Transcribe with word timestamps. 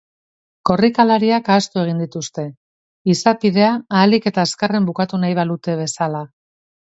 Korrikalariak 0.67 1.51
ahaztu 1.55 1.81
egin 1.81 2.01
dituzte, 2.03 2.45
izapidea 3.15 3.69
ahalik 3.99 4.27
eta 4.33 4.47
azkarren 4.51 4.89
bukatu 4.89 5.21
nahi 5.27 5.39
balute 5.43 5.77
bezala. 5.85 6.25